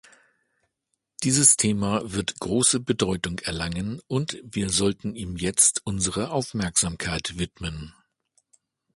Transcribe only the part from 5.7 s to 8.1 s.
unsere Aufmerksamkeit widmen.